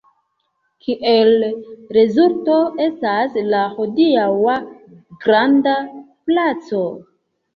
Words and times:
Kiel 0.85 1.33
rezulto 1.97 2.55
estas 2.87 3.37
la 3.53 3.59
hodiaŭa 3.75 4.57
granda 5.27 5.75
placo. 6.31 6.83